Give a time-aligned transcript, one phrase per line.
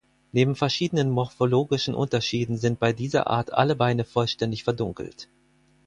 [0.31, 5.29] Neben verschiedenen morphologischen Unterschieden sind bei dieser Art alle Beine vollständig verdunkelt.